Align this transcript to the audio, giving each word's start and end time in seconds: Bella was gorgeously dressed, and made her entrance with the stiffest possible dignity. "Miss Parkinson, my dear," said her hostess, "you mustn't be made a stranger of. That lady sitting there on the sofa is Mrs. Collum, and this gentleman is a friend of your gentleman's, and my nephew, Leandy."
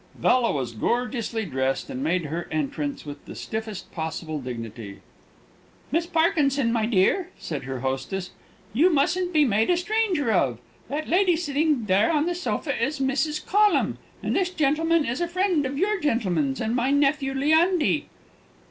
Bella 0.19 0.51
was 0.51 0.71
gorgeously 0.71 1.45
dressed, 1.45 1.87
and 1.87 2.03
made 2.03 2.25
her 2.25 2.47
entrance 2.49 3.05
with 3.05 3.23
the 3.25 3.35
stiffest 3.35 3.91
possible 3.91 4.39
dignity. 4.39 5.01
"Miss 5.91 6.07
Parkinson, 6.07 6.73
my 6.73 6.87
dear," 6.87 7.29
said 7.37 7.65
her 7.65 7.81
hostess, 7.81 8.31
"you 8.73 8.91
mustn't 8.91 9.31
be 9.31 9.45
made 9.45 9.69
a 9.69 9.77
stranger 9.77 10.31
of. 10.31 10.57
That 10.89 11.07
lady 11.07 11.35
sitting 11.35 11.85
there 11.85 12.11
on 12.11 12.25
the 12.25 12.33
sofa 12.33 12.83
is 12.83 12.99
Mrs. 12.99 13.45
Collum, 13.45 13.99
and 14.23 14.35
this 14.35 14.49
gentleman 14.49 15.05
is 15.05 15.21
a 15.21 15.27
friend 15.27 15.67
of 15.67 15.77
your 15.77 15.99
gentleman's, 15.99 16.59
and 16.59 16.75
my 16.75 16.89
nephew, 16.89 17.35
Leandy." 17.35 18.07